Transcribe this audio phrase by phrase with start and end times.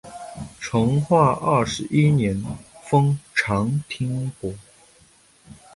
[0.59, 2.43] 成化二十一年
[2.89, 4.51] 封长宁伯。